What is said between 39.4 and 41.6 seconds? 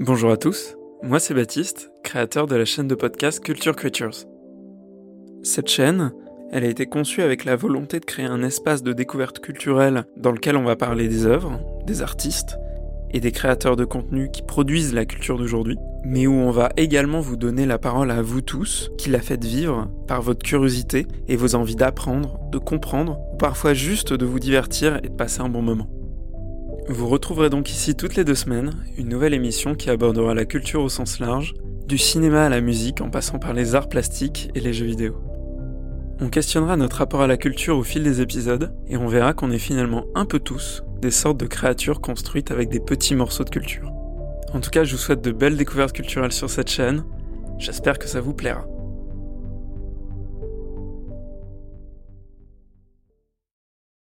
est finalement un peu tous des sortes de